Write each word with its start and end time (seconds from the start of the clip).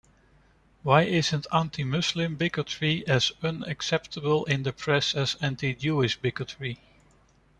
Why 0.81 1.03
isn't 1.03 1.45
anti-Muslim 1.53 2.33
bigotry 2.35 3.05
as 3.07 3.31
unacceptable 3.43 4.45
in 4.45 4.63
the 4.63 4.73
press 4.73 5.13
as 5.13 5.35
anti-Jewish 5.41 6.17
bigotry? 6.17 6.79